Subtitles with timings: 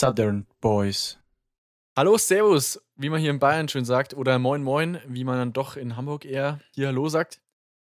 [0.00, 1.18] Southern Boys.
[1.94, 5.52] Hallo, Servus, wie man hier in Bayern schön sagt, oder Moin Moin, wie man dann
[5.52, 7.42] doch in Hamburg eher hier Hallo sagt.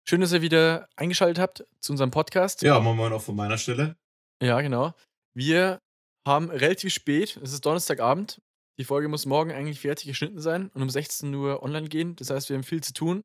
[0.08, 2.62] Schön, dass ihr wieder eingeschaltet habt zu unserem Podcast.
[2.62, 3.98] Ja, Moin Moin auch von meiner Stelle.
[4.44, 4.94] Ja, genau.
[5.34, 5.82] Wir
[6.24, 8.40] haben relativ spät, es ist Donnerstagabend.
[8.78, 12.16] Die Folge muss morgen eigentlich fertig geschnitten sein und um 16 Uhr online gehen.
[12.18, 13.24] Das heißt, wir haben viel zu tun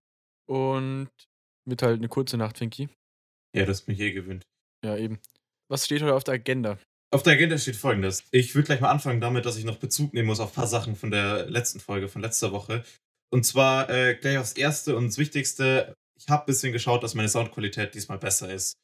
[0.48, 1.11] und
[1.66, 2.89] wird halt eine kurze Nacht, Finky.
[3.55, 4.47] Ja, das bin ich eh gewöhnt.
[4.83, 5.20] Ja, eben.
[5.70, 6.78] Was steht heute auf der Agenda?
[7.11, 8.25] Auf der Agenda steht folgendes.
[8.33, 10.67] Ich würde gleich mal anfangen damit, dass ich noch Bezug nehmen muss auf ein paar
[10.67, 12.84] Sachen von der letzten Folge, von letzter Woche.
[13.31, 15.95] Und zwar äh, gleich aufs Erste und das Wichtigste.
[16.19, 18.75] Ich habe ein bisschen geschaut, dass meine Soundqualität diesmal besser ist.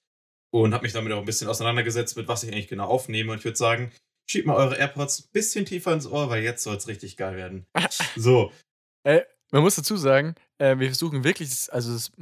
[0.50, 3.33] Und habe mich damit auch ein bisschen auseinandergesetzt, mit was ich eigentlich genau aufnehme.
[3.33, 3.92] Und ich würde sagen,
[4.30, 7.36] schiebt mal eure AirPods ein bisschen tiefer ins Ohr, weil jetzt soll es richtig geil
[7.36, 7.66] werden.
[8.16, 8.52] So.
[9.02, 12.12] Äh, man muss dazu sagen, äh, wir versuchen wirklich, das, also das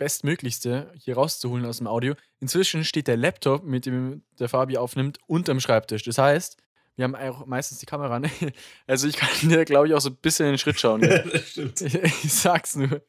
[0.00, 2.14] Bestmöglichste hier rauszuholen aus dem Audio.
[2.40, 6.02] Inzwischen steht der Laptop, mit dem der Fabi aufnimmt, unterm Schreibtisch.
[6.04, 6.56] Das heißt,
[6.96, 8.18] wir haben auch meistens die Kamera.
[8.18, 8.30] Ne?
[8.86, 11.02] Also ich kann dir, glaube ich, auch so ein bisschen in den Schritt schauen.
[11.04, 11.80] Ja, das stimmt.
[11.82, 13.02] Ich, ich, sag's nur.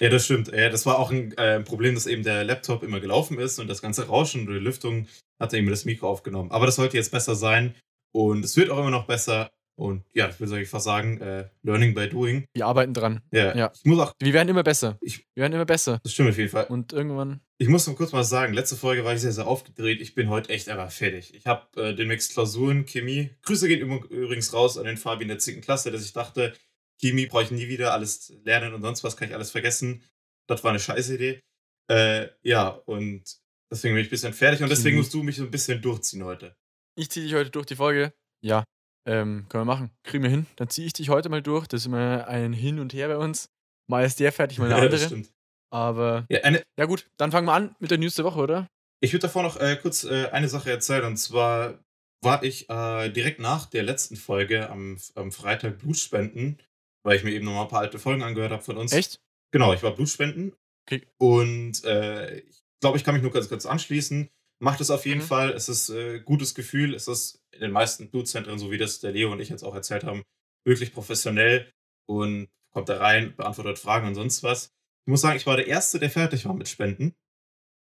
[0.00, 0.48] Ja, das stimmt.
[0.48, 3.68] Ja, das war auch ein äh, Problem, dass eben der Laptop immer gelaufen ist und
[3.68, 5.06] das ganze Rauschen und die Lüftung
[5.38, 6.50] hat eben das Mikro aufgenommen.
[6.50, 7.74] Aber das sollte jetzt besser sein
[8.12, 9.50] und es wird auch immer noch besser.
[9.78, 12.44] Und ja, ich würde fast sagen, äh, Learning by Doing.
[12.52, 13.20] Wir arbeiten dran.
[13.30, 13.56] Ja.
[13.56, 13.70] ja.
[13.72, 14.12] Ich muss auch.
[14.18, 14.98] Wir werden immer besser.
[15.00, 16.00] Ich, wir werden immer besser.
[16.02, 16.64] Das stimmt auf jeden Fall.
[16.64, 17.40] Und irgendwann.
[17.58, 20.00] Ich muss noch kurz mal sagen, letzte Folge war ich sehr, sehr aufgedreht.
[20.00, 21.32] Ich bin heute echt einfach fertig.
[21.32, 23.30] Ich habe äh, demnächst Klausuren, Chemie.
[23.42, 25.60] Grüße gehen übrigens raus an den Fabi in der 10.
[25.60, 26.54] Klasse, dass ich dachte,
[27.00, 30.02] Chemie brauche ich nie wieder, alles lernen und sonst was kann ich alles vergessen.
[30.48, 31.40] Das war eine scheiße Idee.
[31.88, 33.22] Äh, ja, und
[33.70, 36.24] deswegen bin ich ein bisschen fertig und deswegen musst du mich so ein bisschen durchziehen
[36.24, 36.56] heute.
[36.96, 38.12] Ich ziehe dich heute durch die Folge.
[38.40, 38.64] Ja,
[39.06, 39.90] ähm, können wir machen.
[40.04, 40.46] Kriegen wir hin.
[40.56, 41.66] Dann ziehe ich dich heute mal durch.
[41.66, 43.50] Das ist immer ein Hin und Her bei uns.
[43.90, 44.96] Mal ist der fertig, mal andere.
[44.96, 45.32] Ja, stimmt.
[45.70, 48.68] Aber ja, eine, ja, gut, dann fangen wir an mit der News der Woche, oder?
[49.00, 51.04] Ich würde davor noch äh, kurz äh, eine Sache erzählen.
[51.04, 51.78] Und zwar
[52.22, 56.60] war ich äh, direkt nach der letzten Folge am, am Freitag Blutspenden,
[57.04, 58.92] weil ich mir eben nochmal ein paar alte Folgen angehört habe von uns.
[58.92, 59.20] Echt?
[59.52, 60.54] Genau, ich war Blutspenden.
[60.86, 61.06] Okay.
[61.18, 64.28] Und äh, ich glaube, ich kann mich nur ganz kurz anschließen.
[64.60, 65.26] Macht es auf jeden mhm.
[65.26, 65.50] Fall.
[65.50, 66.94] Es ist äh, gutes Gefühl.
[66.94, 69.74] Es ist in den meisten Blutzentren, so wie das der Leo und ich jetzt auch
[69.74, 70.22] erzählt haben,
[70.64, 71.72] wirklich professionell
[72.06, 74.72] und kommt da rein, beantwortet Fragen und sonst was.
[75.06, 77.14] Ich muss sagen, ich war der Erste, der fertig war mit Spenden,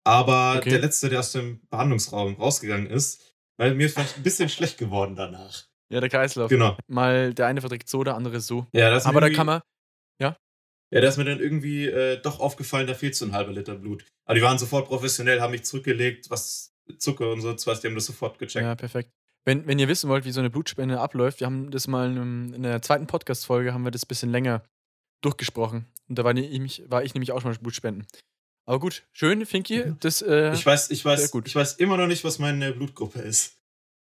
[0.03, 0.71] aber okay.
[0.71, 4.77] der Letzte, der aus dem Behandlungsraum rausgegangen ist, weil mir ist vielleicht ein bisschen schlecht
[4.77, 5.65] geworden danach.
[5.91, 6.49] Ja, der Kreislauf.
[6.49, 6.77] Genau.
[6.87, 8.65] Mal der eine verträgt so, der andere so.
[8.73, 9.61] Ja, das aber da kann man.
[10.91, 11.01] Ja?
[11.01, 14.05] Da ist mir dann irgendwie äh, doch aufgefallen, da fehlt so ein halber Liter Blut.
[14.25, 17.95] Aber die waren sofort professionell, haben mich zurückgelegt, was Zucker und so, was, die haben
[17.95, 18.65] das sofort gecheckt.
[18.65, 19.11] Ja, perfekt.
[19.45, 22.53] Wenn, wenn ihr wissen wollt, wie so eine Blutspende abläuft, wir haben das mal in,
[22.53, 24.63] in der zweiten Podcast-Folge, haben wir das ein bisschen länger
[25.21, 25.87] durchgesprochen.
[26.07, 28.05] Und da war ich, war ich nämlich auch schon mal Blutspenden.
[28.67, 29.85] Aber gut, schön, Finky.
[29.85, 29.97] Mhm.
[29.99, 33.57] Das, äh, ich, weiß, ich, weiß, ich weiß immer noch nicht, was meine Blutgruppe ist.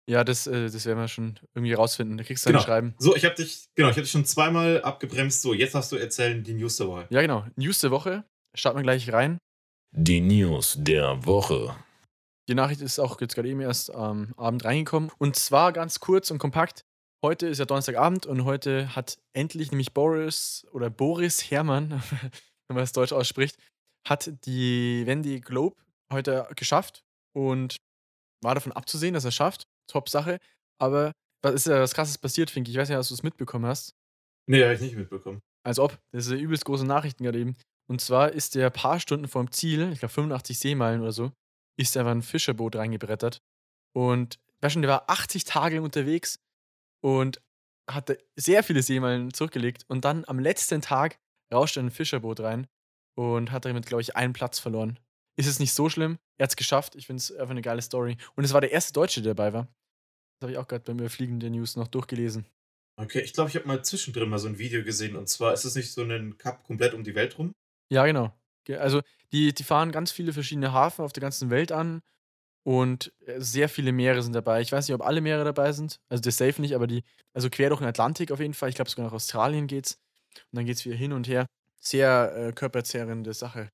[0.08, 2.16] Ja, das, äh, das werden wir schon irgendwie rausfinden.
[2.16, 2.60] Da kriegst du genau.
[2.60, 2.94] ein Schreiben.
[2.98, 5.42] So, ich habe dich, genau, ich habe dich schon zweimal abgebremst.
[5.42, 7.06] So, jetzt hast du erzählen die News der Woche.
[7.10, 7.44] Ja, genau.
[7.56, 8.24] News der Woche.
[8.54, 9.38] Starten wir gleich rein.
[9.92, 11.74] Die News der Woche.
[12.48, 15.10] Die Nachricht ist auch jetzt gerade eben erst am Abend reingekommen.
[15.18, 16.82] Und zwar ganz kurz und kompakt.
[17.24, 21.90] Heute ist ja Donnerstagabend und heute hat endlich nämlich Boris oder Boris Herrmann,
[22.68, 23.56] wenn man es deutsch ausspricht,
[24.06, 25.74] hat die Wendy Globe
[26.12, 27.02] heute geschafft
[27.34, 27.76] und
[28.44, 29.66] war davon abzusehen, dass er es schafft.
[29.86, 30.38] Top Sache.
[30.78, 32.68] Aber was ist ja was krasses passiert, Fink?
[32.68, 33.94] Ich weiß nicht, ob du es mitbekommen hast.
[34.48, 35.40] Nee, habe ich nicht mitbekommen.
[35.64, 35.98] Als ob.
[36.12, 37.56] Das sind übelst große Nachrichten gerade eben.
[37.88, 41.32] Und zwar ist der paar Stunden vorm Ziel, ich glaube 85 Seemeilen oder so,
[41.78, 43.40] ist einfach ein Fischerboot reingebrettert.
[43.94, 46.38] Und war schon, der war 80 Tage unterwegs
[47.00, 47.40] und
[47.88, 49.84] hatte sehr viele Seemeilen zurückgelegt.
[49.88, 51.18] Und dann am letzten Tag
[51.52, 52.66] rauschte ein Fischerboot rein
[53.16, 54.98] und hat damit, glaube ich, einen Platz verloren.
[55.38, 56.18] Ist es nicht so schlimm?
[56.38, 56.96] Er hat es geschafft.
[56.96, 58.16] Ich finde es einfach eine geile Story.
[58.34, 59.68] Und es war der erste Deutsche, der dabei war.
[60.38, 62.46] Das habe ich auch gerade beim Überfliegen der News noch durchgelesen.
[62.98, 65.16] Okay, ich glaube, ich habe mal zwischendrin mal so ein Video gesehen.
[65.16, 67.52] Und zwar ist es nicht so ein Cup komplett um die Welt rum?
[67.90, 68.32] Ja, genau.
[68.68, 69.02] Also
[69.32, 72.02] die, die fahren ganz viele verschiedene Hafen auf der ganzen Welt an
[72.64, 74.60] und äh, sehr viele Meere sind dabei.
[74.60, 76.00] Ich weiß nicht, ob alle Meere dabei sind.
[76.08, 78.70] Also das safe nicht, aber die, also quer durch den Atlantik auf jeden Fall.
[78.70, 80.00] Ich glaube sogar nach Australien geht's.
[80.50, 81.46] Und dann geht es wieder hin und her.
[81.80, 83.70] Sehr äh, körperzehrende Sache.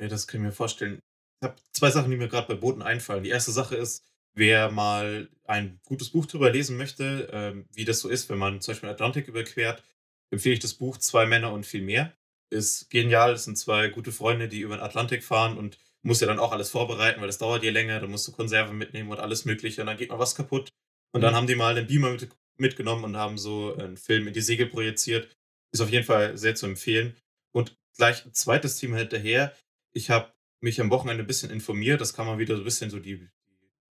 [0.00, 1.00] Ja, das kann ich mir vorstellen.
[1.42, 3.24] Ich habe zwei Sachen, die mir gerade bei Booten einfallen.
[3.24, 4.04] Die erste Sache ist,
[4.40, 8.60] wer mal ein gutes Buch darüber lesen möchte, ähm, wie das so ist, wenn man
[8.60, 9.84] zum Beispiel den Atlantik überquert,
[10.30, 12.12] empfehle ich das Buch Zwei Männer und viel mehr
[12.50, 13.32] ist genial.
[13.32, 16.52] Es sind zwei gute Freunde, die über den Atlantik fahren und muss ja dann auch
[16.52, 18.00] alles vorbereiten, weil das dauert ja länger.
[18.00, 20.70] Dann musst du Konserven mitnehmen und alles Mögliche und dann geht mal was kaputt.
[21.12, 21.36] Und dann mhm.
[21.36, 24.66] haben die mal einen Beamer mit, mitgenommen und haben so einen Film in die Segel
[24.66, 25.36] projiziert.
[25.72, 27.16] Ist auf jeden Fall sehr zu empfehlen.
[27.52, 29.54] Und gleich ein zweites Thema hinterher.
[29.92, 32.00] Ich habe mich am Wochenende ein bisschen informiert.
[32.00, 33.28] Das kam mal wieder so ein bisschen so die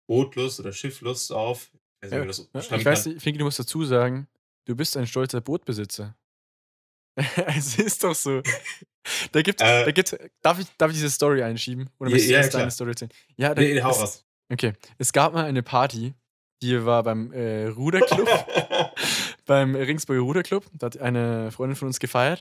[0.06, 1.70] Bootlust oder Schifflust auf.
[2.02, 4.28] weiß nicht, Ja, ich weiß nicht, Finki, du musst dazu sagen,
[4.66, 6.14] du bist ein stolzer Bootbesitzer.
[7.46, 8.42] es ist doch so.
[9.32, 9.84] Da gibt, Äh.
[9.84, 11.88] da gibt, darf, ich, darf ich diese Story einschieben?
[11.98, 12.60] Oder Ja, möchtest du ja, erst klar.
[12.62, 13.12] deine Story erzählen?
[13.36, 14.24] Ja, da, Nee, hau es, raus.
[14.52, 16.14] Okay, es gab mal eine Party,
[16.62, 18.28] die war beim äh, Ruderclub,
[19.46, 20.66] beim Ringsburger Ruderclub.
[20.72, 22.40] Da hat eine Freundin von uns gefeiert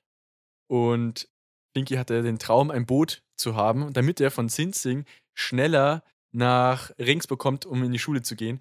[0.68, 1.30] und
[1.75, 5.06] Finki hatte den Traum, ein Boot zu haben, damit er von Sinzing
[5.36, 8.59] schneller nach Ringsburg kommt, um in die Schule zu gehen.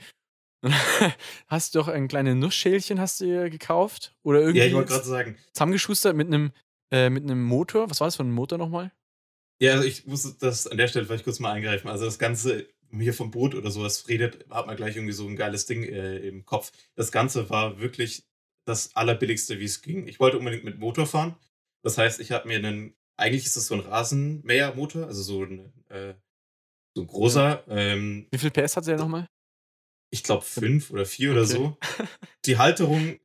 [1.49, 4.15] Hast du doch ein kleines Nussschälchen hast du gekauft?
[4.23, 5.37] Oder irgendwie ja, ich wollte gerade sagen.
[5.53, 6.53] zusammengeschustert mit einem
[6.93, 7.91] äh, mit einem Motor.
[7.91, 8.93] Was war das für ein Motor nochmal?
[9.61, 11.89] Ja, also ich muss das an der Stelle vielleicht kurz mal eingreifen.
[11.89, 15.37] Also das Ganze hier vom Boot oder sowas redet, hat man gleich irgendwie so ein
[15.37, 16.71] geiles Ding äh, im Kopf.
[16.95, 18.25] Das Ganze war wirklich
[18.67, 20.07] das allerbilligste, wie es ging.
[20.07, 21.37] Ich wollte unbedingt mit Motor fahren.
[21.83, 25.73] Das heißt, ich habe mir einen, eigentlich ist das so ein Rasenmähermotor, also so ein,
[25.89, 26.15] äh,
[26.95, 29.27] so ein großer, ähm, Wie viel PS hat der nochmal?
[30.11, 31.53] ich glaube fünf oder vier oder Okay.
[31.53, 31.79] so.
[32.45, 33.19] Die Halterung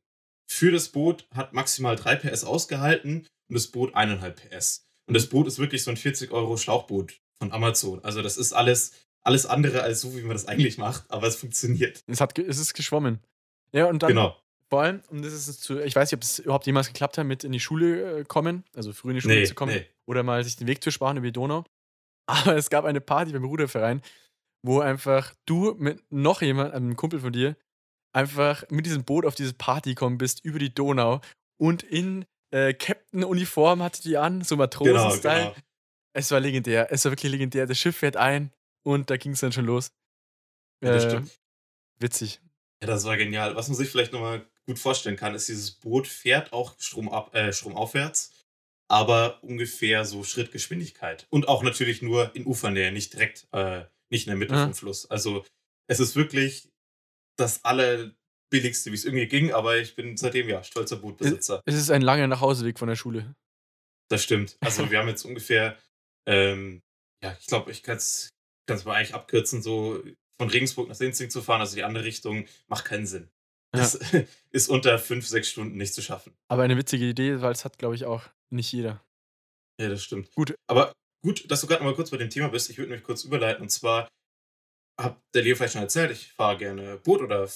[0.50, 4.86] für das Boot hat maximal 3 PS ausgehalten und das Boot 1,5 PS.
[5.06, 8.02] Und das Boot ist wirklich so ein 40 Euro Schlauchboot von Amazon.
[8.04, 8.92] Also das ist alles,
[9.22, 12.02] alles andere als so, wie man das eigentlich macht, aber es funktioniert.
[12.06, 13.18] Es, hat, es ist geschwommen.
[13.72, 14.40] Ja, und dann Genau.
[14.70, 17.18] vor allem, und das ist es zu, ich weiß nicht, ob es überhaupt jemals geklappt
[17.18, 19.74] hat, mit in die Schule äh, kommen, also früh in die Schule Nee, zu kommen,
[19.74, 19.86] nee.
[20.06, 21.64] oder mal sich den Weg zu sparen über die Donau.
[22.28, 24.02] Aber es gab eine Party beim Ruderverein,
[24.62, 27.56] wo einfach du mit noch jemand, einem Kumpel von dir,
[28.12, 31.20] einfach mit diesem Boot auf diese Party gekommen bist, über die Donau
[31.60, 35.44] und in äh, Captain-Uniform hatte die an, so Genau, Matrosen-Style.
[35.52, 35.54] genau.
[36.14, 37.66] Es war legendär, es war wirklich legendär.
[37.66, 38.52] Das Schiff fährt ein
[38.84, 39.90] und da ging es dann schon los.
[40.82, 41.38] Ja, das Äh, stimmt.
[42.00, 42.40] Witzig.
[42.82, 43.54] Ja, das war genial.
[43.56, 47.52] Was man sich vielleicht nochmal gut vorstellen kann, ist, dieses Boot fährt auch stromab, äh,
[47.52, 48.32] stromaufwärts,
[48.88, 51.26] aber ungefähr so Schrittgeschwindigkeit.
[51.30, 54.64] Und auch natürlich nur in Ufernähe, nicht direkt, äh, nicht in der Mitte Aha.
[54.64, 55.06] vom Fluss.
[55.10, 55.44] Also
[55.88, 56.70] es ist wirklich
[57.36, 61.62] das allerbilligste, wie es irgendwie ging, aber ich bin seitdem ja stolzer Bootbesitzer.
[61.66, 63.34] Es ist ein langer Nachhauseweg von der Schule.
[64.08, 64.56] Das stimmt.
[64.60, 65.78] Also wir haben jetzt ungefähr,
[66.26, 66.82] ähm,
[67.22, 68.30] ja, ich glaube, ich kann es
[68.84, 70.02] mal eigentlich abkürzen, so
[70.40, 73.28] von Regensburg nach Sinzing zu fahren, also die andere Richtung, macht keinen Sinn.
[73.72, 73.94] Das
[74.50, 76.34] ist unter fünf, sechs Stunden nicht zu schaffen.
[76.48, 79.04] Aber eine witzige Idee, weil es hat, glaube ich, auch nicht jeder.
[79.80, 80.32] Ja, das stimmt.
[80.34, 80.54] Gut.
[80.66, 80.92] Aber
[81.22, 82.70] gut, dass du gerade mal kurz bei dem Thema bist.
[82.70, 83.62] Ich würde mich kurz überleiten.
[83.62, 84.08] Und zwar
[85.00, 87.46] hat der Leo vielleicht schon erzählt, ich fahre gerne Boot oder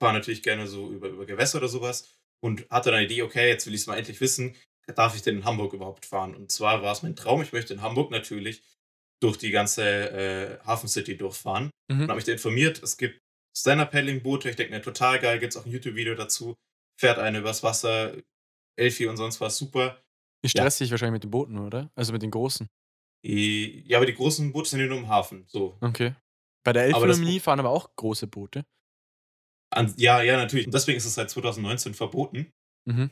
[0.00, 2.16] fahre natürlich gerne so über, über Gewässer oder sowas.
[2.42, 4.56] Und hatte dann die Idee, okay, jetzt will ich es mal endlich wissen,
[4.94, 6.34] darf ich denn in Hamburg überhaupt fahren?
[6.34, 8.62] Und zwar war es mein Traum, ich möchte in Hamburg natürlich
[9.22, 11.70] durch die ganze äh, Hafen City durchfahren.
[11.90, 12.02] Mhm.
[12.02, 13.20] Und habe mich da informiert, es gibt
[13.56, 16.56] Stand-Up-Paddling-Boote, ich denke mir total geil, gibt es auch ein YouTube-Video dazu.
[16.98, 18.14] Fährt eine übers Wasser,
[18.76, 20.02] Elfi und sonst was, super.
[20.42, 21.90] Ihr stresst dich wahrscheinlich mit den Booten, oder?
[21.94, 22.68] Also mit den großen.
[23.24, 25.44] Die, ja, aber die großen Boote sind ja nur im Hafen.
[25.46, 25.76] So.
[25.80, 26.14] Okay.
[26.64, 28.64] Bei der Elbphilharmonie fahren aber auch große Boote.
[29.70, 30.66] An, ja, ja, natürlich.
[30.66, 32.52] Und deswegen ist es seit 2019 verboten.
[32.86, 33.10] Mhm.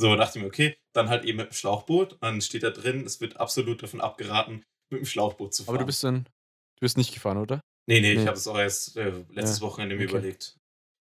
[0.00, 2.18] So, dachte ich mir, okay, dann halt eben mit dem Schlauchboot.
[2.20, 5.74] Dann steht da drin, es wird absolut davon abgeraten, mit dem Schlauchboot zu fahren.
[5.74, 7.60] Aber du bist dann, du bist nicht gefahren, oder?
[7.88, 8.20] Nee, nee, Nee.
[8.20, 10.10] ich habe es auch erst äh, letztes Ja, Wochenende mir okay.
[10.18, 10.56] überlegt.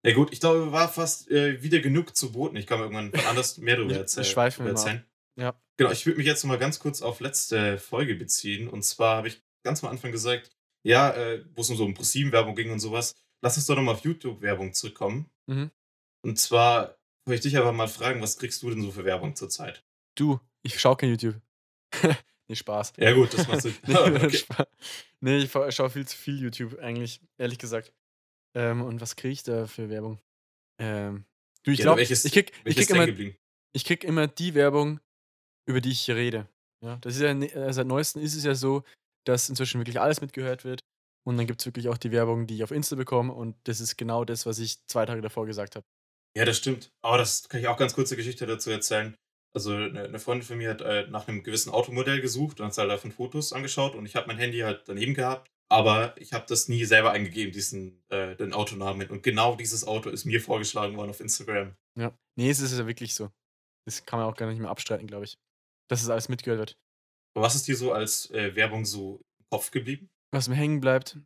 [0.05, 2.57] Ja gut, ich glaube, war fast äh, wieder genug zu Booten.
[2.57, 4.25] Ich kann mir irgendwann wann anders mehr darüber erzählen.
[4.25, 4.87] schweifen darüber immer ab.
[4.87, 5.07] erzählen.
[5.39, 5.61] Ja.
[5.79, 8.69] Genau, ich würde mich jetzt noch mal ganz kurz auf letzte Folge beziehen.
[8.69, 10.51] Und zwar habe ich ganz am Anfang gesagt,
[10.85, 13.95] ja, äh, wo es um so um ProSieben-Werbung ging und sowas, lass uns doch nochmal
[13.97, 15.29] auf YouTube-Werbung zurückkommen.
[15.47, 15.73] Mhm.
[16.23, 19.35] Und zwar wollte ich dich aber mal fragen, was kriegst du denn so für Werbung
[19.35, 19.85] zurzeit?
[20.15, 21.35] Du, ich schau kein YouTube.
[22.49, 22.93] nee, Spaß.
[22.99, 23.71] Ja gut, das machst du.
[23.89, 24.43] nee, okay.
[25.27, 27.93] Nee, ich schaue viel zu viel YouTube, eigentlich, ehrlich gesagt.
[28.55, 30.21] Ähm, und was kriege ich da für Werbung?
[30.81, 31.25] Ähm,
[31.65, 33.09] du, ich Ja, glaube, ich krieg, ich krieg immer
[33.73, 35.01] ich krieg immer die Werbung,
[35.69, 36.49] über die ich hier rede.
[36.81, 38.85] Ja, das ist ja, ne- äh, seit neuestem ist es ja so,
[39.27, 40.85] dass inzwischen wirklich alles mitgehört wird.
[41.27, 43.33] Und dann gibt es wirklich auch die Werbung, die ich auf Insta bekomme.
[43.33, 45.85] Und das ist genau das, was ich zwei Tage davor gesagt habe.
[46.37, 46.93] Ja, das stimmt.
[47.03, 49.17] Aber das kann ich auch ganz kurze Geschichte dazu erzählen.
[49.57, 52.77] Also eine, eine Freundin von mir hat äh, nach einem gewissen Automodell gesucht und hat
[52.77, 55.51] halt davon Fotos angeschaut und ich habe mein Handy halt daneben gehabt.
[55.69, 59.09] Aber ich habe das nie selber eingegeben, diesen äh, den Autonamen.
[59.11, 61.75] Und genau dieses Auto ist mir vorgeschlagen worden auf Instagram.
[61.99, 62.17] Ja.
[62.37, 63.31] Nee, es ist ja wirklich so.
[63.85, 65.39] Das kann man auch gar nicht mehr abstreiten, glaube ich.
[65.89, 66.79] Dass es alles mitgehört wird.
[67.35, 70.09] Was ist dir so als äh, Werbung so im Kopf geblieben?
[70.33, 71.19] Was mir hängen bleibt,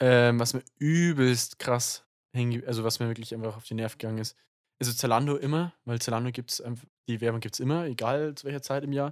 [0.00, 3.98] ähm, was mir übelst krass hängen, ge- also was mir wirklich einfach auf die Nerven
[3.98, 4.36] gegangen ist.
[4.80, 6.62] Also Zalando immer, weil Zalando gibt es
[7.08, 9.10] die Werbung gibt es immer, egal zu welcher Zeit im Jahr.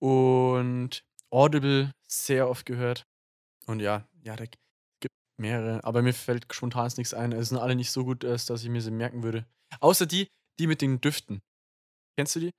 [0.00, 3.04] Und Audible sehr oft gehört.
[3.66, 4.56] Und ja, ja, da gibt
[5.40, 7.32] mehrere, aber mir fällt spontan nichts ein.
[7.32, 9.46] Es sind alle nicht so gut, dass ich mir sie merken würde.
[9.80, 11.40] Außer die, die mit den Düften.
[12.16, 12.50] Kennst du die?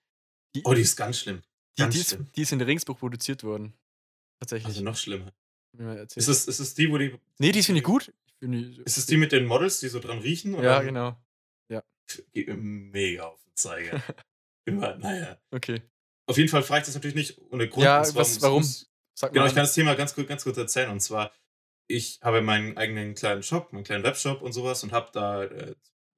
[0.56, 1.42] Die, Oh, die ist ganz schlimm.
[1.78, 2.30] die, ganz die, ist, schlimm.
[2.36, 3.74] die ist in Regensburg produziert worden.
[4.40, 4.68] Tatsächlich.
[4.68, 5.32] Also noch schlimmer.
[6.16, 7.18] Ist es, ist es die, wo die.
[7.38, 8.12] Nee, die finde ich gut.
[8.40, 10.56] Ist es die mit den Models, die so dran riechen?
[10.56, 11.16] Und Ja, genau.
[12.18, 12.24] Ja.
[12.34, 14.02] geht mir mega auf den Zeiger.
[14.66, 15.38] Immer, naja.
[15.52, 15.82] Okay.
[16.28, 17.84] Auf jeden Fall frage ich das natürlich nicht ohne Grund.
[17.84, 18.64] Ja, zwar was warum?
[18.64, 19.66] Sag Genau, ich kann an.
[19.66, 20.90] das Thema ganz kurz, ganz kurz erzählen.
[20.92, 21.32] Und zwar,
[21.88, 25.76] ich habe meinen eigenen kleinen Shop, meinen kleinen Webshop und sowas und habe da, äh,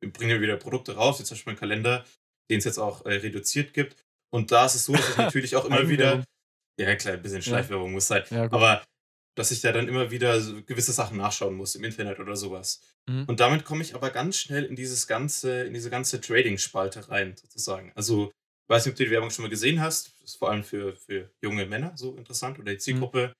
[0.07, 2.05] bringe wieder Produkte raus, wie zum Beispiel meinen Kalender,
[2.49, 4.05] den es jetzt auch äh, reduziert gibt.
[4.33, 6.23] Und da ist es so, dass ich natürlich auch immer wieder,
[6.77, 8.83] ja klar, ein bisschen Schleifwerbung muss sein, Ja, aber
[9.35, 12.81] dass ich da dann immer wieder gewisse Sachen nachschauen muss im Internet oder sowas.
[13.07, 13.25] Mhm.
[13.27, 17.35] Und damit komme ich aber ganz schnell in dieses ganze, in diese ganze Trading-Spalte rein,
[17.37, 17.91] sozusagen.
[17.95, 20.13] Also, ich weiß nicht, ob du die Werbung schon mal gesehen hast.
[20.21, 23.33] Das ist vor allem für, für junge Männer so interessant oder die Zielgruppe.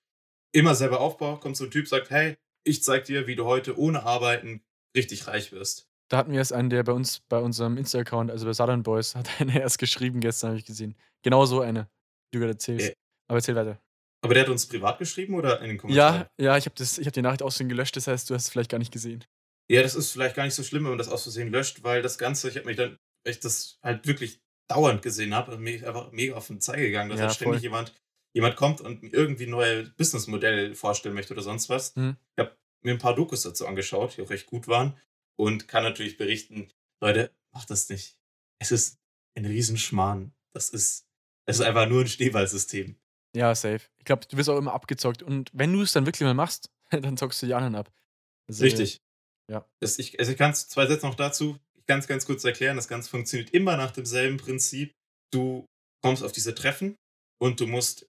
[0.54, 3.78] Immer selber Aufbau, kommt so ein Typ, sagt, hey, ich zeig dir, wie du heute
[3.78, 4.64] ohne Arbeiten
[4.96, 5.88] richtig reich wirst.
[6.10, 9.16] Da hatten wir erst einen, der bei uns, bei unserem Insta-Account, also bei Southern Boys,
[9.16, 10.96] hat eine erst geschrieben gestern, habe ich gesehen.
[11.22, 11.90] Genau so eine,
[12.34, 12.90] die du gerade erzählst.
[12.90, 12.96] Äh.
[13.28, 13.80] Aber erzähl weiter.
[14.24, 16.28] Aber der hat uns privat geschrieben oder in den Kommentaren?
[16.38, 18.70] Ja, ja, ich habe hab die Nachricht aussehen gelöscht, das heißt, du hast es vielleicht
[18.70, 19.24] gar nicht gesehen.
[19.70, 22.02] Ja, das ist vielleicht gar nicht so schlimm, wenn man das aus Versehen löscht, weil
[22.02, 25.88] das Ganze, ich habe mich dann, ich das halt wirklich dauernd gesehen habe, und mir
[25.88, 27.64] einfach mega auf den Zeiger gegangen, dass Ja, halt ständig voll.
[27.64, 27.94] jemand,
[28.34, 31.96] jemand kommt und mir irgendwie ein neues Businessmodell vorstellen möchte oder sonst was.
[31.96, 32.18] Mhm.
[32.36, 34.98] Ich habe mir ein paar Dokus dazu angeschaut, die auch recht gut waren
[35.36, 36.70] und kann natürlich berichten,
[37.02, 38.18] Leute, macht das nicht.
[38.60, 39.00] Es ist
[39.36, 40.34] ein Riesenschmarrn.
[40.54, 41.08] Das ist,
[41.46, 42.98] es ist einfach nur ein Schneeballsystem.
[43.36, 43.82] Ja, safe.
[43.98, 45.24] Ich glaube, du wirst auch immer abgezockt.
[45.24, 47.92] Und wenn du es dann wirklich mal machst, dann zockst du die anderen ab.
[48.48, 49.02] Also, Richtig.
[49.50, 49.66] ja.
[49.80, 51.58] Das, ich also ich kann es zwei Sätze noch dazu
[51.88, 52.76] ganz, ganz kurz erklären.
[52.76, 54.94] Das Ganze funktioniert immer nach demselben Prinzip.
[55.34, 55.66] Du
[56.02, 56.96] kommst auf diese Treffen
[57.42, 58.08] und du musst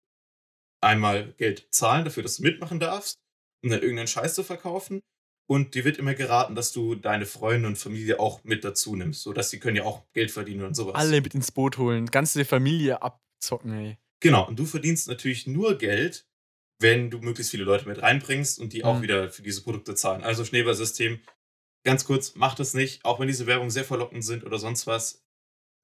[0.80, 3.18] einmal Geld zahlen dafür, dass du mitmachen darfst,
[3.62, 5.00] um dann irgendeinen Scheiß zu verkaufen.
[5.48, 9.22] Und dir wird immer geraten, dass du deine Freunde und Familie auch mit dazu nimmst,
[9.22, 10.94] sodass sie können ja auch Geld verdienen und sowas.
[10.94, 13.98] Alle mit ins Boot holen, ganze Familie abzocken, ey.
[14.22, 16.26] Genau, und du verdienst natürlich nur Geld,
[16.80, 19.02] wenn du möglichst viele Leute mit reinbringst und die auch Mhm.
[19.02, 20.22] wieder für diese Produkte zahlen.
[20.22, 21.20] Also Schneeballsystem,
[21.84, 25.24] ganz kurz, macht es nicht, auch wenn diese Werbungen sehr verlockend sind oder sonst was.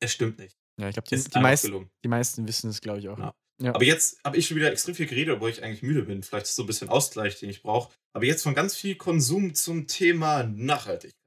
[0.01, 0.57] Es stimmt nicht.
[0.79, 1.91] Ja, ich glaube, die, die, meist, gelungen.
[2.05, 3.19] die meisten wissen es, glaube ich, auch.
[3.19, 3.35] Ja.
[3.61, 3.75] Ja.
[3.75, 6.23] Aber jetzt habe ich schon wieder extrem viel geredet, obwohl ich eigentlich müde bin.
[6.23, 7.93] Vielleicht ist so ein bisschen Ausgleich, den ich brauche.
[8.13, 11.19] Aber jetzt von ganz viel Konsum zum Thema Nachhaltigkeit.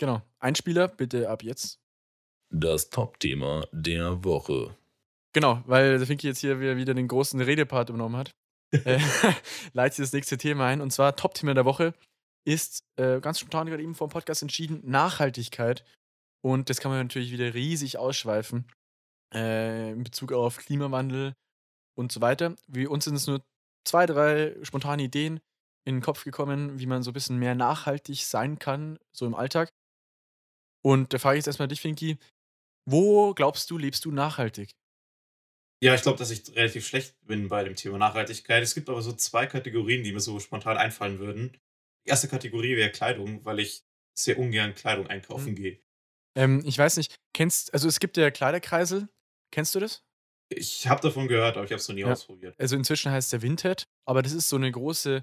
[0.00, 0.20] Genau.
[0.40, 1.78] Einspieler, bitte ab jetzt.
[2.52, 4.76] Das Top-Thema der Woche.
[5.32, 8.30] Genau, weil der Finki jetzt hier wieder, wieder den großen Redepart übernommen hat.
[8.84, 9.00] äh,
[9.72, 10.80] leitet das nächste Thema ein.
[10.80, 11.94] Und zwar Top-Thema der Woche
[12.46, 15.84] ist äh, ganz spontan gerade eben vor dem Podcast entschieden, Nachhaltigkeit.
[16.42, 18.66] Und das kann man natürlich wieder riesig ausschweifen
[19.34, 21.34] äh, in Bezug auf Klimawandel
[21.96, 22.56] und so weiter.
[22.66, 23.42] Wie uns sind es nur
[23.84, 25.40] zwei, drei spontane Ideen
[25.86, 29.34] in den Kopf gekommen, wie man so ein bisschen mehr nachhaltig sein kann, so im
[29.34, 29.70] Alltag.
[30.82, 32.18] Und da frage ich jetzt erstmal dich, Finki,
[32.88, 34.72] wo glaubst du, lebst du nachhaltig?
[35.82, 38.62] Ja, ich glaube, dass ich relativ schlecht bin bei dem Thema Nachhaltigkeit.
[38.62, 41.52] Es gibt aber so zwei Kategorien, die mir so spontan einfallen würden.
[42.04, 43.82] Die erste Kategorie wäre Kleidung, weil ich
[44.14, 45.56] sehr ungern Kleidung einkaufen Mhm.
[45.56, 45.80] gehe.
[46.36, 49.08] Ähm, ich weiß nicht, kennst, also es gibt ja Kleiderkreisel,
[49.50, 50.02] kennst du das?
[50.52, 52.12] Ich habe davon gehört, aber ich habe es noch nie Ja.
[52.12, 52.54] ausprobiert.
[52.58, 55.22] Also inzwischen heißt der Vinted, aber das ist so eine große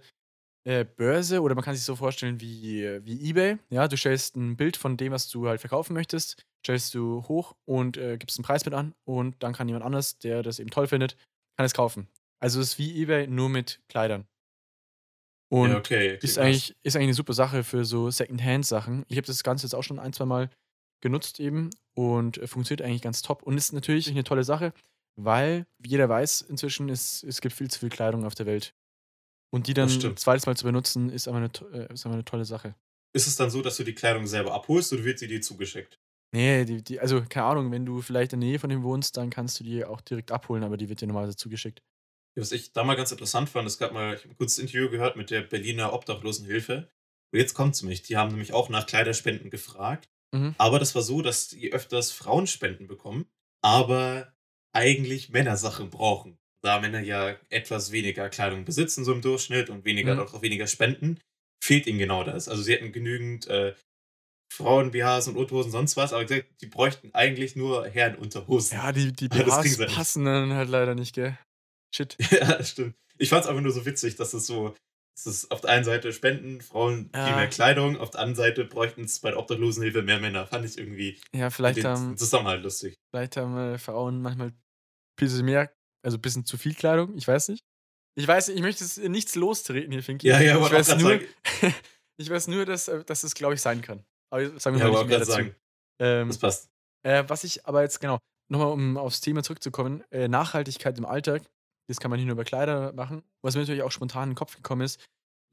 [0.68, 3.58] äh, Börse oder man kann sich so vorstellen wie, wie Ebay.
[3.70, 7.56] Ja, du stellst ein Bild von dem, was du halt verkaufen möchtest, stellst du hoch
[7.64, 10.70] und äh, gibst einen Preis mit an und dann kann jemand anders, der das eben
[10.70, 11.16] toll findet,
[11.56, 12.10] kann es kaufen.
[12.40, 14.28] Also es ist wie Ebay, nur mit Kleidern.
[15.50, 16.20] Und ja, okay.
[16.22, 19.06] ist eigentlich, ist eigentlich eine super Sache für so Secondhand-Sachen.
[19.08, 20.50] Ich habe das Ganze jetzt auch schon ein, zwei Mal
[21.00, 23.44] genutzt eben und äh, funktioniert eigentlich ganz top.
[23.44, 24.74] Und ist natürlich eine tolle Sache,
[25.16, 28.74] weil, wie jeder weiß, inzwischen ist, es gibt viel zu viel Kleidung auf der Welt.
[29.50, 32.26] Und die dann ein zweites Mal zu benutzen, ist aber eine, äh, ist aber eine
[32.26, 32.76] tolle Sache.
[33.14, 36.00] Ist es dann so, dass du die Kleidung selber abholst oder wird sie dir zugeschickt?
[36.34, 39.16] Nee, die, die, also keine Ahnung, wenn du vielleicht in der Nähe von dem wohnst,
[39.16, 41.82] dann kannst du die auch direkt abholen, aber die wird dir normalerweise zugeschickt.
[42.36, 44.90] Was ich da mal ganz interessant fand, es gab mal, ich habe ein kurzes Interview
[44.90, 46.90] gehört mit der Berliner Obdachlosenhilfe.
[47.32, 48.04] Und jetzt kommt's nämlich.
[48.04, 50.10] Die haben nämlich auch nach Kleiderspenden gefragt.
[50.32, 50.54] Mhm.
[50.58, 53.26] Aber das war so, dass die öfters Frauenspenden bekommen,
[53.64, 54.34] aber
[54.74, 56.38] eigentlich Männersachen brauchen.
[56.64, 60.22] Da Männer ja etwas weniger Kleidung besitzen, so im Durchschnitt, und weniger Mhm.
[60.22, 61.20] auch weniger spenden,
[61.64, 62.48] fehlt ihnen genau das.
[62.50, 63.76] Also sie hätten genügend äh,
[64.54, 68.78] Frauen-BHs und Unterhosen, sonst was, aber gesagt, die bräuchten eigentlich nur Herrenunterhosen.
[68.78, 71.38] Ja, die, die BHs passen dann halt leider nicht, gell?
[71.94, 72.18] Shit.
[72.32, 72.96] Ja, stimmt.
[73.18, 74.76] Ich fand es einfach nur so witzig, dass es so,
[75.16, 77.36] dass es auf der einen Seite Spenden, Frauen viel Ja.
[77.36, 80.48] mehr Kleidung, auf der anderen Seite bräuchten es bei der Obdachlosenhilfe mehr Männer.
[80.48, 82.96] Fand ich irgendwie Ja, vielleicht haben, Zusammenhalt lustig.
[83.12, 84.62] vielleicht haben äh, Frauen manchmal ein
[85.18, 85.72] bisschen mehr,
[86.08, 87.66] also ein bisschen zu viel Kleidung, ich weiß nicht.
[88.16, 90.26] Ich weiß ich möchte es nichts lostreten hier, Finky.
[90.28, 91.20] Ja, ja, ich weiß nur,
[92.18, 94.06] ich weiß nur, dass, äh, dass es, glaube ich, sein kann.
[94.32, 95.32] Aber sagen wir Ja, mal nicht mehr dazu.
[95.32, 95.56] sagen.
[96.00, 96.70] Ähm, Das passt.
[97.04, 101.44] Äh, was ich aber jetzt, genau, nochmal um aufs Thema zurückzukommen, äh, Nachhaltigkeit im Alltag,
[101.90, 103.22] das kann man nicht nur über Kleider machen.
[103.44, 105.04] Was mir natürlich auch spontan in den Kopf gekommen ist,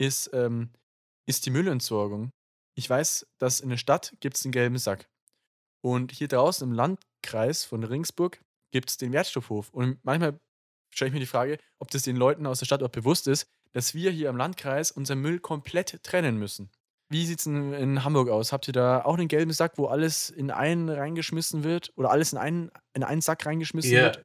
[0.00, 0.70] ist, ähm,
[1.28, 2.30] ist die Müllentsorgung.
[2.78, 5.08] Ich weiß, dass in der Stadt gibt es 'n gelben Sack.
[5.84, 8.40] Und hier draußen im Landkreis von Regensburg
[8.74, 9.70] gibt es den Wertstoffhof.
[9.70, 10.40] Und manchmal
[10.94, 13.46] stelle ich mir die Frage, ob das den Leuten aus der Stadt auch bewusst ist,
[13.72, 16.70] dass wir hier im Landkreis unseren Müll komplett trennen müssen.
[17.10, 18.52] Wie sieht's denn in Hamburg aus?
[18.52, 22.32] Habt ihr da auch 'nen gelben Sack, wo alles in einen reingeschmissen wird oder alles
[22.32, 24.02] in einen in einen Sack reingeschmissen Ja.
[24.02, 24.22] wird?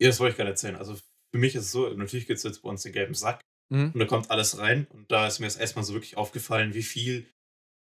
[0.00, 0.76] Ja, das wollte ich grad erzählen.
[0.76, 3.94] Also, für mich ist es so, natürlich gibt's jetzt bei uns den gelben Sack Mhm.
[3.94, 6.74] und da kommt alles rein und da ist mir das erst mal so wirklich aufgefallen,
[6.74, 7.28] wie viel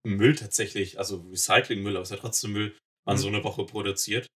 [0.06, 3.26] Müll tatsächlich also Recyclingmüll, aber ist ja trotzdem Müll, man Mhm.
[3.26, 4.28] so 'ne Woche produziert.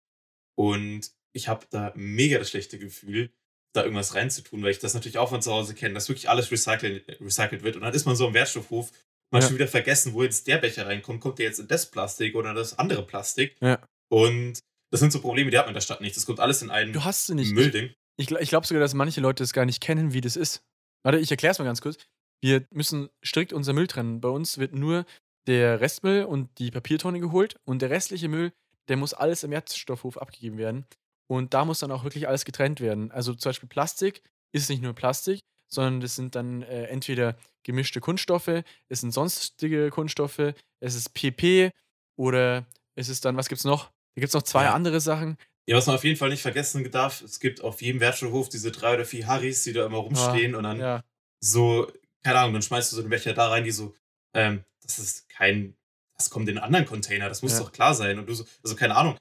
[0.56, 3.30] Und ich habe da mega das schlechte Gefühl,
[3.72, 6.50] da irgendwas reinzutun, weil ich das natürlich auch von zu Hause kenne, dass wirklich alles
[6.50, 8.90] recyceln recycelt wird und dann ist man so im Wertstoffhof,
[9.32, 9.46] man Ja.
[9.48, 11.20] schon wieder vergessen, wo jetzt der Becher reinkommt.
[11.20, 13.56] Kommt der jetzt in das Plastik oder das andere Plastik?
[13.60, 13.78] Ja.
[14.10, 14.58] Und
[14.90, 16.16] das sind so Probleme, die hat man in der Stadt nicht.
[16.16, 17.52] Das kommt alles in ein Du hast sie nicht.
[17.52, 17.94] Müllding.
[18.16, 20.62] Ich ich glaube sogar, dass manche Leute das gar nicht kennen, wie das ist.
[21.04, 21.96] Warte, ich erkläre es mal ganz kurz.
[22.42, 24.20] Wir müssen strikt unseren Müll trennen.
[24.20, 25.06] Bei uns wird nur
[25.46, 28.52] der Restmüll und die Papiertonne geholt und der restliche Müll,
[28.88, 30.86] der muss alles im Wertstoffhof abgegeben werden.
[31.30, 33.12] Und da muss dann auch wirklich alles getrennt werden.
[33.12, 34.20] Also zum Beispiel Plastik
[34.52, 38.50] ist nicht nur Plastik, sondern das sind dann äh, entweder gemischte Kunststoffe,
[38.88, 40.40] es sind sonstige Kunststoffe,
[40.80, 41.70] es ist PP
[42.16, 43.90] oder es ist dann, was gibt's noch?
[44.16, 44.74] Da gibt's noch zwei Ja.
[44.74, 45.36] andere Sachen.
[45.68, 48.72] Ja, was man auf jeden Fall nicht vergessen darf, es gibt auf jedem Wertstoffhof diese
[48.72, 51.04] drei oder vier Harrys, die da immer rumstehen und dann Ah, Ja.
[51.38, 51.92] so,
[52.24, 53.94] keine Ahnung, dann schmeißt du so den Becher da rein, die so,
[54.34, 55.76] ähm, das ist kein,
[56.16, 57.60] das kommt in einen anderen Container, das muss Ja.
[57.60, 58.18] doch klar sein.
[58.18, 59.16] Und du so, also keine Ahnung,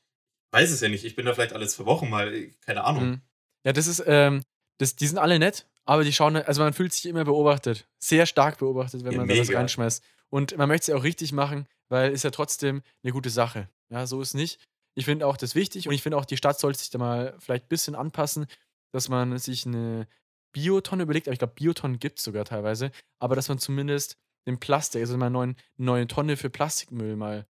[0.51, 3.03] weiß es ja nicht, ich bin da vielleicht alle zwei Wochen mal, äh, keine Ahnung.
[3.06, 3.22] Mhm.
[3.65, 4.44] Ja, das ist, ähm,
[4.77, 7.88] das, die sind alle nett, aber die schauen, also man fühlt sich immer beobachtet.
[8.00, 9.60] Sehr stark beobachtet, wenn Ja, man da was mega.
[9.60, 10.03] reinschmeißt.
[10.29, 13.68] Und man möchte es ja auch richtig machen, weil ist ja trotzdem eine gute Sache.
[13.89, 14.60] Ja, so ist nicht.
[14.96, 17.36] Ich finde auch das wichtig und ich finde auch, die Stadt sollte sich da mal
[17.39, 18.46] vielleicht ein bisschen anpassen,
[18.91, 20.08] dass man sich eine
[20.51, 24.60] Biotonne überlegt, aber ich glaube, Biotonnen gibt es sogar teilweise, aber dass man zumindest den
[24.60, 27.45] Plastik, also mal eine neue Tonne für Plastikmüll mal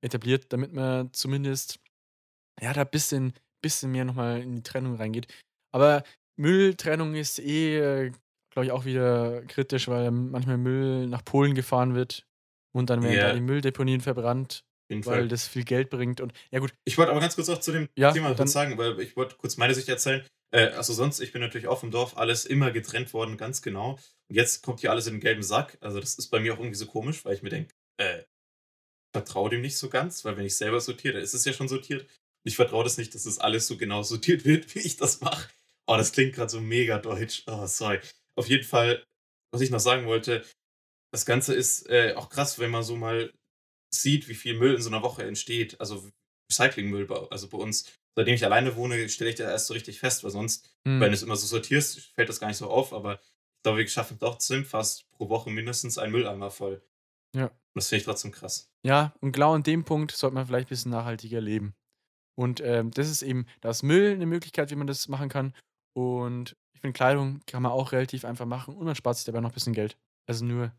[0.00, 1.78] etabliert, damit man zumindest
[2.60, 5.26] ja, da ein bisschen, bisschen mehr nochmal in die Trennung reingeht.
[5.72, 6.02] Aber
[6.36, 8.10] Mülltrennung ist eh,
[8.50, 12.26] glaube ich, auch wieder kritisch, weil manchmal Müll nach Polen gefahren wird
[12.74, 13.28] und dann werden Ja.
[13.28, 15.28] da die Mülldeponien verbrannt, weil Fall.
[15.28, 16.20] das viel Geld bringt.
[16.20, 18.76] Und ja gut, Ich wollte aber ganz kurz auch zu dem Ja, Thema dann- sagen,
[18.78, 20.26] weil ich wollte kurz meine Sicht erzählen.
[20.52, 23.92] Äh, also sonst, ich bin natürlich auch vom Dorf, alles immer getrennt worden, ganz genau.
[24.28, 25.78] Und jetzt kommt hier alles in den gelben Sack.
[25.80, 28.24] Also das ist bei mir auch irgendwie so komisch, weil ich mir denke, äh,
[29.12, 32.06] vertraue dem nicht so ganz, weil wenn ich selber sortiere, ist es ja schon sortiert.
[32.44, 35.48] Ich vertraue das nicht, dass das alles so genau sortiert wird, wie ich das mache.
[35.86, 37.42] Oh, das klingt gerade so mega deutsch.
[37.46, 38.00] Oh, sorry.
[38.36, 39.04] Auf jeden Fall,
[39.52, 40.44] was ich noch sagen wollte,
[41.12, 43.32] das Ganze ist äh, auch krass, wenn man so mal
[43.92, 45.80] sieht, wie viel Müll in so einer Woche entsteht.
[45.80, 46.08] Also
[46.50, 49.98] Recyclingmüll, bei- also bei uns, seitdem ich alleine wohne, stelle ich das erst so richtig
[49.98, 52.68] fest, weil sonst, hm, wenn du es immer so sortierst, fällt das gar nicht so
[52.70, 56.80] auf, aber ich glaube, wir schaffen trotzdem fast pro Woche mindestens einen Mülleimer voll.
[57.34, 57.46] Ja.
[57.46, 58.70] Und das finde ich trotzdem krass.
[58.84, 61.74] ja, und genau an dem Punkt sollte man vielleicht ein bisschen nachhaltiger leben.
[62.40, 65.52] Und ähm, das ist eben, da ist Müll eine Möglichkeit, wie man das machen kann.
[65.94, 69.40] Und ich finde, Kleidung kann man auch relativ einfach machen und man spart sich dabei
[69.40, 69.98] noch ein bisschen Geld.
[70.26, 70.72] Also nur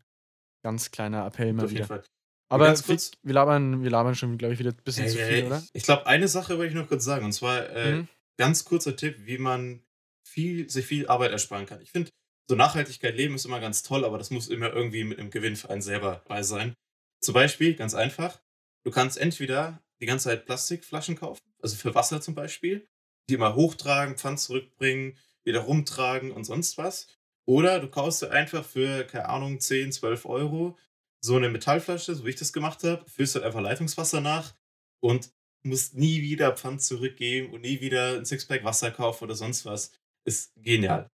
[0.64, 1.86] ganz kleiner Appell mal Auf jeden wieder.
[1.86, 2.04] Fall.
[2.50, 5.44] Aber kurz- wir, labern, wir labern schon, glaube ich, wieder ein bisschen zu Äh, viel,
[5.46, 5.58] oder?
[5.64, 8.08] Ich, ich glaube, eine Sache wollte ich noch kurz sagen, und zwar äh, Mhm.
[8.38, 9.82] ganz kurzer Tipp, wie man
[10.26, 11.80] viel, sich viel Arbeit ersparen kann.
[11.80, 12.10] Ich finde,
[12.50, 15.56] so Nachhaltigkeit leben ist immer ganz toll, aber das muss immer irgendwie mit einem Gewinn
[15.56, 16.74] für einen selber bei sein.
[17.22, 18.40] Zum Beispiel, ganz einfach,
[18.84, 22.86] du kannst entweder die ganze Zeit Plastikflaschen kaufen, also für Wasser zum Beispiel,
[23.28, 27.08] die immer hochtragen, Pfand zurückbringen, wieder rumtragen und sonst was.
[27.44, 30.78] Oder du kaufst dir einfach für, keine Ahnung, 10, 12 Euro
[31.20, 34.54] so eine Metallflasche, so wie ich das gemacht habe, füllst halt einfach Leitungswasser nach
[35.00, 35.30] und
[35.62, 39.92] musst nie wieder Pfand zurückgeben und nie wieder ein Sixpack Wasser kaufen oder sonst was.
[40.24, 41.10] Ist genial.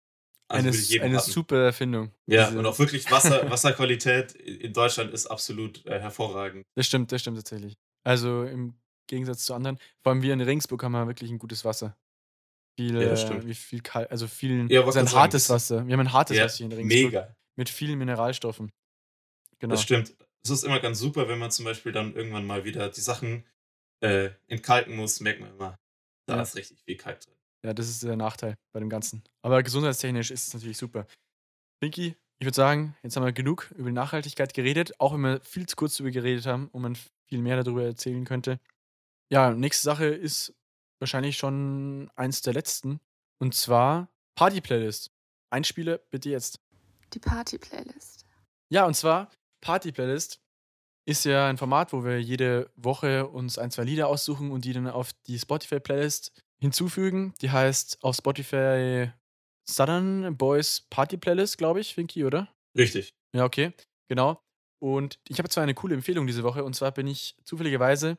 [0.48, 2.10] Also eine eine super Erfindung.
[2.26, 6.64] Ja, Diese- und auch wirklich Wasser, Wasserqualität in Deutschland ist absolut äh, hervorragend.
[6.74, 7.76] Das stimmt, das stimmt tatsächlich.
[8.02, 8.74] Also im
[9.08, 11.96] Gegensatz zu anderen, vor allem wir in Regensburg haben wir wirklich ein gutes Wasser.
[12.78, 13.46] Viel, Ja, das äh, stimmt.
[13.46, 15.86] wie viel kalt, also viel, Ja, ist ein sagen, hartes das- Wasser.
[15.86, 17.36] Wir haben ein hartes Ja, Wasser hier in Regensburg mega.
[17.56, 18.70] mit vielen Mineralstoffen.
[19.58, 19.74] Genau.
[19.74, 20.14] Das stimmt.
[20.44, 23.44] Es ist immer ganz super, wenn man zum Beispiel dann irgendwann mal wieder die Sachen
[24.00, 25.76] äh, entkalken muss, merkt man immer,
[26.26, 26.42] da Ja.
[26.42, 27.34] ist richtig viel Kalk drin.
[27.64, 29.24] Ja, das ist der Nachteil bei dem Ganzen.
[29.42, 31.04] Aber gesundheitstechnisch ist es natürlich super.
[31.80, 35.66] Pinky, ich würde sagen, jetzt haben wir genug über Nachhaltigkeit geredet, auch wenn wir viel
[35.66, 36.96] zu kurz darüber geredet haben und man
[37.28, 38.60] viel mehr darüber erzählen könnte.
[39.30, 40.54] Ja, nächste Sache ist
[41.00, 43.00] wahrscheinlich schon eins der letzten.
[43.38, 45.10] Und zwar Party-Playlist.
[45.50, 46.60] Einspieler bitte jetzt.
[47.12, 48.26] Die Party-Playlist.
[48.70, 50.40] Ja, und zwar Party-Playlist
[51.06, 54.72] ist ja ein Format, wo wir jede Woche uns ein, zwei Lieder aussuchen und die
[54.72, 57.32] dann auf die Spotify-Playlist hinzufügen.
[57.40, 59.10] Die heißt auf Spotify
[59.68, 62.48] Southern Boys Party Playlist, glaube ich, Finky, oder?
[62.76, 63.14] Richtig.
[63.34, 63.72] Ja, okay,
[64.08, 64.42] genau.
[64.80, 68.18] Und ich habe zwar eine coole Empfehlung diese Woche, und zwar bin ich zufälligerweise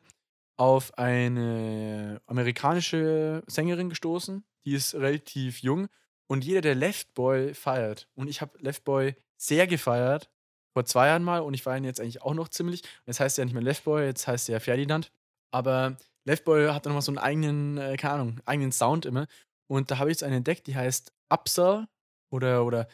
[0.60, 4.44] auf eine amerikanische Sängerin gestoßen.
[4.66, 5.88] Die ist relativ jung.
[6.26, 10.30] Und jeder, der Left Boy feiert, und ich habe Left Boy sehr gefeiert,
[10.74, 12.82] vor zwei Jahren mal, und ich feiere ihn jetzt eigentlich auch noch ziemlich.
[13.06, 15.10] Jetzt heißt er ja nicht mehr Left Boy, jetzt heißt er ja Ferdinand.
[15.50, 15.96] Aber
[16.26, 19.28] Left Boy hat dann nochmal so einen eigenen, äh, keine Ahnung, eigenen Sound immer.
[19.66, 21.86] Und da habe ich jetzt eine entdeckt, die heißt Upsell
[22.30, 22.86] oder, oder,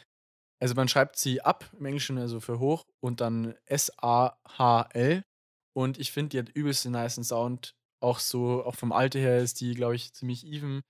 [0.61, 5.25] also man schreibt sie ab im Englischen, also für hoch, und dann S-A-H-L.
[5.77, 7.75] Und ich finde, die hat übelst den niceen Sound.
[8.01, 10.81] Auch so, auch vom Alter her ist die, glaube ich, ziemlich even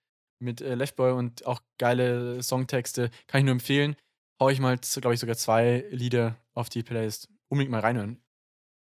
[0.41, 3.10] mit äh, Leftboy und auch geile Songtexte.
[3.28, 3.95] Kann ich nur empfehlen.
[4.39, 7.28] Hau ich mal, glaube ich, sogar zwei Lieder auf die Playlist.
[7.50, 8.21] Unbedingt mal reinhören.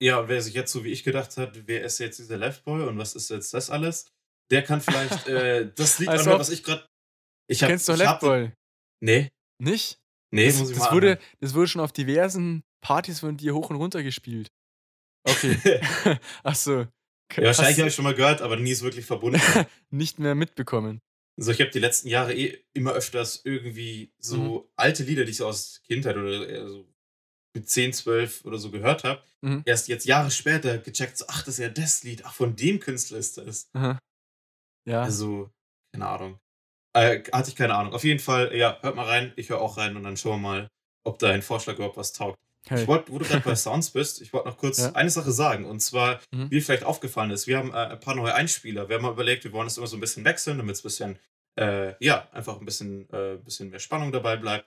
[0.02, 2.98] Ja, wer sich jetzt so wie ich gedacht hat, wer ist jetzt dieser Leftboy und
[2.98, 4.06] was ist jetzt das alles,
[4.50, 6.86] der kann vielleicht äh, das Lied Also, anhören, was ich gerade.
[7.48, 8.52] Ich Du hab, kennst hab- Leftboy.
[9.00, 9.30] Nee,
[9.62, 9.98] Nicht?
[10.34, 11.26] nee, das, muss ich das, mal wurde, anhören.
[11.40, 14.48] das wurde schon auf diversen Partys von dir hoch und runter gespielt.
[15.24, 15.80] Okay.
[16.42, 16.80] Ach so.
[16.80, 19.40] ja, wahrscheinlich habe ich schon mal gehört, aber nie ist wirklich verbunden.
[19.90, 21.00] nicht mehr mitbekommen.
[21.38, 24.70] Also ich habe die letzten Jahre eh immer öfters irgendwie so Mhm.
[24.76, 26.86] alte Lieder, die ich so aus Kindheit oder so
[27.56, 29.62] mit 10, 12 oder so gehört habe, Mhm.
[29.64, 32.78] erst jetzt Jahre später gecheckt, so, ach, das ist ja das Lied, ach, von dem
[32.80, 33.68] Künstler ist das.
[33.74, 33.98] Aha.
[34.86, 35.02] Ja.
[35.02, 35.50] Also,
[35.92, 36.38] keine Ahnung.
[36.96, 37.92] Äh, hatte ich keine Ahnung.
[37.94, 40.48] Auf jeden Fall, ja, hört mal rein, ich höre auch rein und dann schauen wir
[40.48, 40.68] mal,
[41.04, 42.38] ob dein Vorschlag überhaupt was taugt.
[42.68, 42.82] Hey.
[42.82, 44.92] Ich wollte, wo du gerade bei Sounds bist, ich wollte noch kurz Ja.
[44.92, 45.64] eine Sache sagen.
[45.64, 46.50] Und zwar, Mhm.
[46.50, 48.88] wie vielleicht aufgefallen ist, wir haben äh, ein paar neue Einspieler.
[48.88, 50.84] Wir haben mal überlegt, wir wollen das immer so ein bisschen wechseln, damit es ein
[50.84, 51.18] bisschen,
[51.58, 54.66] äh, ja, einfach ein bisschen, äh, bisschen mehr Spannung dabei bleibt.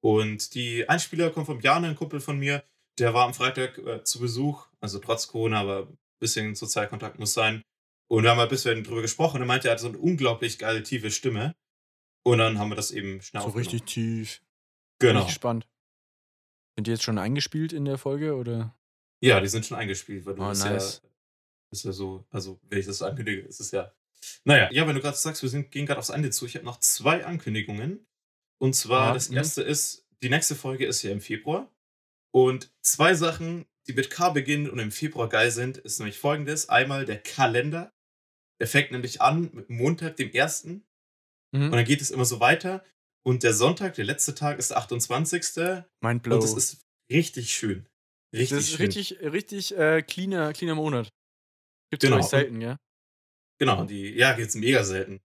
[0.00, 2.62] Und die Einspieler kommen vom Jane, ein Kumpel von mir.
[2.98, 7.32] Der war am Freitag äh, zu Besuch, also trotz Corona, aber ein bisschen Sozialkontakt muss
[7.34, 7.62] sein.
[8.08, 9.40] Und wir haben mal ein bisschen drüber gesprochen.
[9.40, 11.54] Er meinte, er hat so eine unglaublich geile, tiefe Stimme.
[12.24, 14.40] Und dann haben wir das eben schnell so richtig tief.
[14.98, 15.20] Bin Genau.
[15.22, 15.66] ich gespannt.
[16.78, 18.72] Sind die jetzt schon eingespielt in der Folge oder?
[19.20, 21.00] Ja, die sind schon eingespielt, weil du Oh, bist nice.
[21.02, 21.10] ja,
[21.72, 23.92] ist ja so, also wenn ich das so ankündige, ist es ja.
[24.44, 26.64] Naja, ja, wenn du gerade sagst, wir sind, gehen gerade aufs Ende zu, ich habe
[26.64, 28.06] noch zwei Ankündigungen.
[28.60, 29.38] Und zwar, Aha, das mhm.
[29.38, 31.68] erste ist, die nächste Folge ist ja im Februar.
[32.32, 36.68] Und zwei Sachen, die mit K beginnen und im Februar geil sind, ist nämlich folgendes.
[36.68, 37.92] Einmal der Kalender.
[38.60, 40.62] Der fängt nämlich an mit Montag, dem 1.
[40.64, 40.84] Und
[41.50, 41.72] Mhm.
[41.72, 42.84] dann geht es immer so weiter.
[43.28, 45.84] Und der Sonntag, der letzte Tag, ist der 28.
[46.00, 46.36] Mind blow.
[46.36, 47.86] Und das ist richtig schön.
[48.34, 48.86] Richtig das ist schön.
[48.86, 51.10] richtig, richtig äh, cleaner, cleaner Monat.
[51.90, 52.16] Gibt's Genau.
[52.16, 52.26] genau.
[52.26, 52.78] selten, ja?
[53.60, 55.20] Genau, die, ja, geht's mega selten.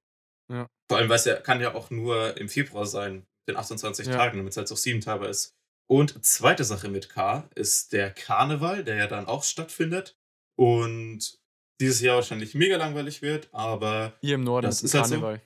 [0.51, 0.67] Ja.
[0.89, 4.17] Vor allem, weil es ja, kann ja auch nur im Februar sein, den 28 Ja.
[4.17, 5.53] Tagen, damit es halt auch sieben Tage ist.
[5.89, 10.17] Und zweite Sache mit K ist der Karneval, der ja dann auch stattfindet.
[10.59, 11.39] Und
[11.79, 15.37] dieses Jahr wahrscheinlich mega langweilig wird, aber Hier im Norden Das ist ist halt so.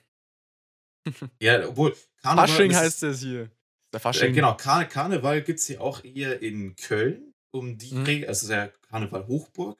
[1.40, 2.48] Ja, obwohl Karneval.
[2.48, 3.50] Fasching ist- heißt es hier.
[3.92, 4.34] Der Äh, Fasching.
[4.34, 8.24] genau, Kar Karneval gibt es ja auch eher in Köln, um die Mhm.
[8.28, 9.78] Also ja Karneval Hochburg.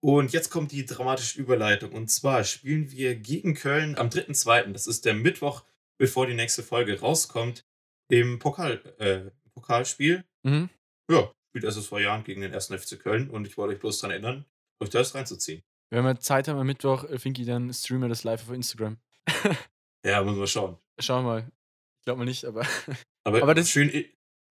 [0.00, 1.90] Und jetzt kommt die dramatische Überleitung.
[1.92, 5.64] Und zwar spielen wir gegen Köln am 3.2., das ist der Mittwoch,
[5.98, 7.64] bevor die nächste Folge rauskommt,
[8.08, 10.24] im Pokal, äh, Pokalspiel.
[10.44, 10.68] Mhm.
[11.10, 12.68] Ja, spielt SSV Jahren gegen den 1.
[12.78, 14.44] FC Köln und ich wollte euch bloß daran erinnern,
[14.80, 15.62] euch das reinzuziehen.
[15.90, 18.98] Wenn wir Zeit haben am Mittwoch, äh, Finky, dann streamen wir das live auf Instagram.
[20.04, 20.78] Ja, müssen wir schauen.
[21.00, 21.52] Schauen wir mal.
[22.00, 22.62] Ich glaube mal nicht, aber
[23.24, 23.92] Aber, Aber das- schön,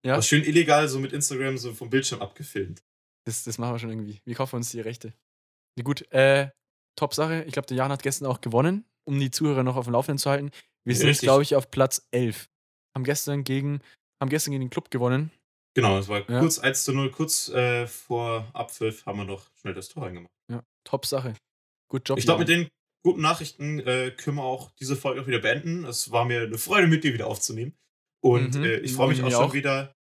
[0.04, 0.20] Ja.
[0.22, 2.82] schön illegal so mit Instagram so vom Bildschirm abgefilmt.
[3.26, 4.20] das, das machen wir schon irgendwie.
[4.24, 5.12] Wir kaufen uns die Rechte.
[5.76, 6.50] Na gut, äh,
[6.96, 7.44] top Sache.
[7.44, 10.18] Ich glaube, der Jan hat gestern auch gewonnen, um die Zuhörer noch auf dem Laufenden
[10.18, 10.50] zu halten.
[10.84, 11.26] Wir sind jetzt, Richtig.
[11.26, 12.48] glaube ich, auf Platz 11.
[12.96, 13.80] Haben gestern gegen,
[14.22, 15.30] haben gestern gegen den Club gewonnen.
[15.74, 16.40] Genau, es war Ja.
[16.40, 20.32] kurz 1 zu 0, kurz äh, vor Abpfiff haben wir noch schnell das Tor reingemacht.
[20.50, 21.34] Ja, top Sache.
[21.90, 22.18] Gut Job.
[22.18, 22.60] Ich glaube, mit Jan.
[22.62, 22.68] den
[23.04, 25.84] guten Nachrichten äh, können wir auch diese Folge auch wieder beenden.
[25.84, 27.76] Es war mir eine Freude, mit dir wieder aufzunehmen.
[28.20, 29.54] Und Mhm, äh, ich freue mich auch schon auch.
[29.54, 29.94] wieder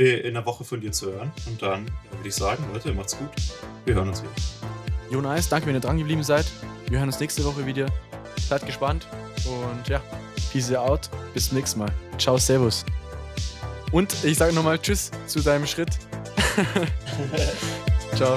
[0.00, 1.32] äh, in der Woche von dir zu hören.
[1.46, 3.30] Und dann würde ich sagen, Leute, macht's gut.
[3.84, 4.32] Wir hören uns wieder.
[5.10, 5.48] Jo, nice.
[5.48, 6.46] Danke, wenn ihr dran geblieben seid.
[6.88, 7.86] Wir hören uns nächste Woche wieder.
[8.48, 9.06] Seid gespannt.
[9.46, 10.02] Und ja,
[10.52, 11.08] peace out.
[11.34, 11.92] Bis zum nächsten Mal.
[12.18, 12.84] Ciao, servus.
[13.92, 15.90] Und ich sage nochmal Tschüss zu deinem Schritt.
[18.16, 18.36] Ciao.